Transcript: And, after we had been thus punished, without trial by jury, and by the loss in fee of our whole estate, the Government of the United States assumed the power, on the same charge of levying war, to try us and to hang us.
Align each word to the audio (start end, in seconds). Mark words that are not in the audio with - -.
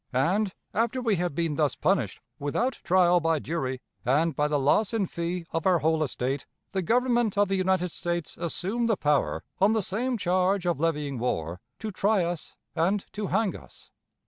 And, 0.13 0.51
after 0.73 0.99
we 0.99 1.17
had 1.17 1.35
been 1.35 1.57
thus 1.57 1.75
punished, 1.75 2.21
without 2.39 2.79
trial 2.83 3.19
by 3.19 3.37
jury, 3.37 3.81
and 4.03 4.35
by 4.35 4.47
the 4.47 4.57
loss 4.57 4.95
in 4.95 5.05
fee 5.05 5.45
of 5.51 5.67
our 5.67 5.77
whole 5.77 6.01
estate, 6.01 6.47
the 6.71 6.81
Government 6.81 7.37
of 7.37 7.49
the 7.49 7.55
United 7.55 7.89
States 7.91 8.35
assumed 8.35 8.89
the 8.89 8.97
power, 8.97 9.43
on 9.59 9.73
the 9.73 9.83
same 9.83 10.17
charge 10.17 10.65
of 10.65 10.79
levying 10.79 11.19
war, 11.19 11.61
to 11.77 11.91
try 11.91 12.23
us 12.25 12.55
and 12.75 13.05
to 13.13 13.27
hang 13.27 13.55
us. 13.55 13.91